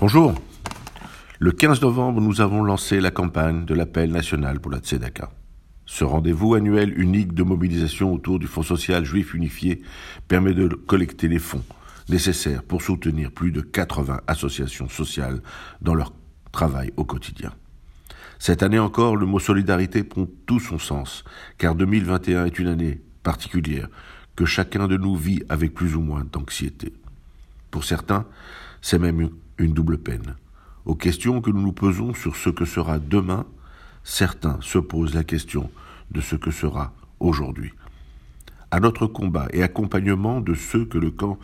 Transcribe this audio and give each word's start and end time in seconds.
Bonjour. 0.00 0.32
Le 1.40 1.50
15 1.50 1.82
novembre, 1.82 2.20
nous 2.20 2.40
avons 2.40 2.62
lancé 2.62 3.00
la 3.00 3.10
campagne 3.10 3.64
de 3.64 3.74
l'appel 3.74 4.12
national 4.12 4.60
pour 4.60 4.70
la 4.70 4.78
Tzedaka. 4.78 5.28
Ce 5.86 6.04
rendez-vous 6.04 6.54
annuel 6.54 6.96
unique 6.96 7.34
de 7.34 7.42
mobilisation 7.42 8.14
autour 8.14 8.38
du 8.38 8.46
Fonds 8.46 8.62
social 8.62 9.04
juif 9.04 9.34
unifié 9.34 9.82
permet 10.28 10.54
de 10.54 10.68
collecter 10.68 11.26
les 11.26 11.40
fonds 11.40 11.64
nécessaires 12.08 12.62
pour 12.62 12.80
soutenir 12.80 13.32
plus 13.32 13.50
de 13.50 13.60
80 13.60 14.20
associations 14.28 14.88
sociales 14.88 15.42
dans 15.82 15.94
leur 15.94 16.12
travail 16.52 16.92
au 16.96 17.04
quotidien. 17.04 17.52
Cette 18.38 18.62
année 18.62 18.78
encore, 18.78 19.16
le 19.16 19.26
mot 19.26 19.40
solidarité 19.40 20.04
prend 20.04 20.28
tout 20.46 20.60
son 20.60 20.78
sens, 20.78 21.24
car 21.58 21.74
2021 21.74 22.44
est 22.44 22.58
une 22.60 22.68
année 22.68 23.02
particulière 23.24 23.88
que 24.36 24.44
chacun 24.44 24.86
de 24.86 24.96
nous 24.96 25.16
vit 25.16 25.42
avec 25.48 25.74
plus 25.74 25.96
ou 25.96 26.00
moins 26.00 26.22
d'anxiété. 26.24 26.92
Pour 27.70 27.84
certains, 27.84 28.26
c'est 28.80 28.98
même 28.98 29.30
une 29.58 29.72
double 29.72 29.98
peine. 29.98 30.36
Aux 30.84 30.94
questions 30.94 31.40
que 31.40 31.50
nous 31.50 31.60
nous 31.60 31.72
posons 31.72 32.14
sur 32.14 32.36
ce 32.36 32.50
que 32.50 32.64
sera 32.64 32.98
demain, 32.98 33.44
certains 34.04 34.58
se 34.60 34.78
posent 34.78 35.14
la 35.14 35.24
question 35.24 35.70
de 36.10 36.20
ce 36.20 36.36
que 36.36 36.50
sera 36.50 36.94
aujourd'hui. 37.20 37.72
À 38.70 38.80
notre 38.80 39.06
combat 39.06 39.48
et 39.52 39.62
accompagnement 39.62 40.40
de 40.40 40.54
ceux 40.54 40.84
que 40.84 40.98
le 40.98 41.10
camp 41.10 41.38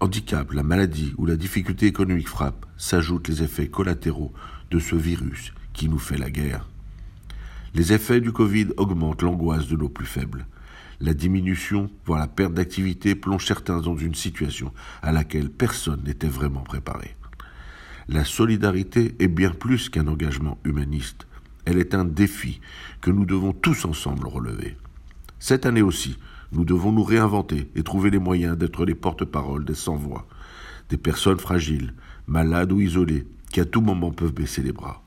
handicap, 0.00 0.52
la 0.52 0.62
maladie 0.62 1.14
ou 1.16 1.26
la 1.26 1.36
difficulté 1.36 1.86
économique 1.86 2.28
frappe, 2.28 2.66
s'ajoutent 2.76 3.28
les 3.28 3.42
effets 3.42 3.68
collatéraux 3.68 4.32
de 4.70 4.78
ce 4.78 4.94
virus 4.94 5.52
qui 5.72 5.88
nous 5.88 5.98
fait 5.98 6.18
la 6.18 6.30
guerre. 6.30 6.68
Les 7.74 7.92
effets 7.92 8.20
du 8.20 8.32
Covid 8.32 8.68
augmentent 8.76 9.22
l'angoisse 9.22 9.68
de 9.68 9.76
nos 9.76 9.88
plus 9.88 10.06
faibles. 10.06 10.46
La 11.00 11.14
diminution, 11.14 11.90
voire 12.04 12.20
la 12.20 12.28
perte 12.28 12.52
d'activité, 12.52 13.14
plonge 13.14 13.46
certains 13.46 13.80
dans 13.80 13.96
une 13.96 14.14
situation 14.14 14.72
à 15.02 15.12
laquelle 15.12 15.48
personne 15.48 16.02
n'était 16.04 16.28
vraiment 16.28 16.60
préparé. 16.60 17.16
La 18.08 18.24
solidarité 18.24 19.14
est 19.18 19.28
bien 19.28 19.50
plus 19.50 19.88
qu'un 19.88 20.08
engagement 20.08 20.58
humaniste. 20.64 21.26
Elle 21.64 21.78
est 21.78 21.94
un 21.94 22.04
défi 22.04 22.60
que 23.00 23.10
nous 23.10 23.24
devons 23.24 23.52
tous 23.52 23.84
ensemble 23.86 24.26
relever. 24.26 24.76
Cette 25.38 25.64
année 25.64 25.80
aussi, 25.80 26.18
nous 26.52 26.64
devons 26.64 26.92
nous 26.92 27.04
réinventer 27.04 27.70
et 27.74 27.82
trouver 27.82 28.10
les 28.10 28.18
moyens 28.18 28.58
d'être 28.58 28.84
les 28.84 28.94
porte-paroles 28.94 29.64
des 29.64 29.74
sans-voix, 29.74 30.26
des 30.90 30.98
personnes 30.98 31.38
fragiles, 31.38 31.94
malades 32.26 32.72
ou 32.72 32.80
isolées, 32.80 33.26
qui 33.50 33.60
à 33.60 33.64
tout 33.64 33.80
moment 33.80 34.10
peuvent 34.10 34.34
baisser 34.34 34.62
les 34.62 34.72
bras. 34.72 35.02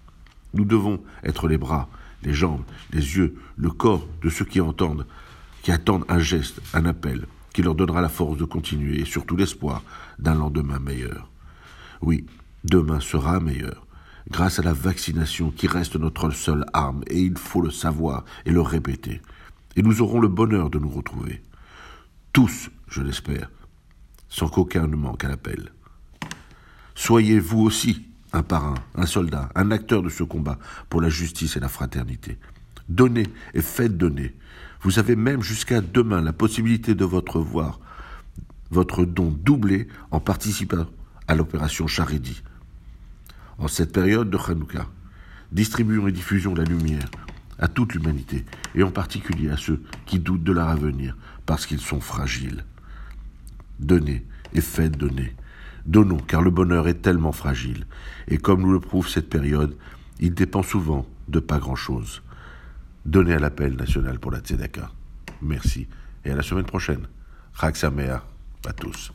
Nous 0.55 0.65
devons 0.65 1.03
être 1.23 1.47
les 1.47 1.57
bras, 1.57 1.89
les 2.23 2.33
jambes, 2.33 2.63
les 2.91 3.17
yeux, 3.17 3.35
le 3.57 3.69
corps 3.69 4.07
de 4.23 4.29
ceux 4.29 4.45
qui 4.45 4.61
entendent, 4.61 5.05
qui 5.63 5.71
attendent 5.71 6.05
un 6.09 6.19
geste, 6.19 6.61
un 6.73 6.85
appel, 6.85 7.25
qui 7.53 7.63
leur 7.63 7.73
donnera 7.73 8.01
la 8.01 8.09
force 8.09 8.37
de 8.37 8.43
continuer 8.43 8.99
et 8.99 9.05
surtout 9.05 9.35
l'espoir 9.35 9.81
d'un 10.19 10.35
lendemain 10.35 10.79
meilleur. 10.79 11.31
Oui, 12.01 12.25
demain 12.63 12.99
sera 12.99 13.39
meilleur, 13.39 13.87
grâce 14.29 14.59
à 14.59 14.63
la 14.63 14.73
vaccination 14.73 15.51
qui 15.51 15.67
reste 15.67 15.95
notre 15.95 16.29
seule 16.31 16.65
arme, 16.73 17.03
et 17.07 17.19
il 17.19 17.37
faut 17.37 17.61
le 17.61 17.71
savoir 17.71 18.25
et 18.45 18.51
le 18.51 18.61
répéter. 18.61 19.21
Et 19.75 19.81
nous 19.81 20.01
aurons 20.01 20.19
le 20.19 20.27
bonheur 20.27 20.69
de 20.69 20.79
nous 20.79 20.89
retrouver. 20.89 21.41
Tous, 22.33 22.69
je 22.87 23.01
l'espère, 23.01 23.49
sans 24.27 24.49
qu'aucun 24.49 24.87
ne 24.87 24.95
manque 24.95 25.23
à 25.23 25.29
l'appel. 25.29 25.71
Soyez 26.93 27.39
vous 27.39 27.61
aussi 27.61 28.05
un 28.33 28.43
parrain, 28.43 28.75
un 28.95 29.05
soldat, 29.05 29.49
un 29.55 29.71
acteur 29.71 30.03
de 30.03 30.09
ce 30.09 30.23
combat 30.23 30.59
pour 30.89 31.01
la 31.01 31.09
justice 31.09 31.55
et 31.55 31.59
la 31.59 31.69
fraternité. 31.69 32.37
Donnez 32.89 33.27
et 33.53 33.61
faites 33.61 33.97
donner. 33.97 34.33
Vous 34.81 34.99
avez 34.99 35.15
même 35.15 35.41
jusqu'à 35.41 35.81
demain 35.81 36.21
la 36.21 36.33
possibilité 36.33 36.95
de 36.95 37.05
votre 37.05 37.39
voir 37.39 37.79
votre 38.73 39.05
don 39.05 39.29
doublé 39.29 39.87
en 40.11 40.19
participant 40.19 40.87
à 41.27 41.35
l'opération 41.35 41.87
Charidi. 41.87 42.41
En 43.59 43.67
cette 43.67 43.93
période 43.93 44.29
de 44.29 44.37
Hanouka, 44.37 44.87
distribuons 45.51 46.07
et 46.07 46.11
diffusons 46.11 46.55
la 46.55 46.63
lumière 46.63 47.09
à 47.59 47.67
toute 47.67 47.93
l'humanité, 47.93 48.43
et 48.73 48.83
en 48.83 48.89
particulier 48.89 49.49
à 49.49 49.57
ceux 49.57 49.81
qui 50.05 50.19
doutent 50.19 50.43
de 50.43 50.51
leur 50.51 50.67
avenir 50.67 51.15
parce 51.45 51.65
qu'ils 51.65 51.79
sont 51.79 52.01
fragiles. 52.01 52.65
Donnez 53.79 54.25
et 54.53 54.61
faites 54.61 54.97
donner. 54.97 55.35
Donnons, 55.85 56.17
car 56.17 56.41
le 56.41 56.49
bonheur 56.49 56.87
est 56.87 57.01
tellement 57.01 57.31
fragile, 57.31 57.85
et 58.27 58.37
comme 58.37 58.61
nous 58.61 58.71
le 58.71 58.79
prouve 58.79 59.07
cette 59.07 59.29
période, 59.29 59.75
il 60.19 60.33
dépend 60.33 60.63
souvent 60.63 61.05
de 61.27 61.39
pas 61.39 61.59
grand-chose. 61.59 62.23
Donnez 63.05 63.33
à 63.33 63.39
l'appel 63.39 63.75
national 63.75 64.19
pour 64.19 64.31
la 64.31 64.39
Tzedaka. 64.39 64.89
Merci, 65.41 65.87
et 66.23 66.31
à 66.31 66.35
la 66.35 66.43
semaine 66.43 66.65
prochaine. 66.65 67.07
Chag 67.59 67.75
à 68.65 68.73
tous. 68.73 69.11